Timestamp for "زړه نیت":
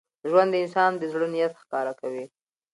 1.13-1.53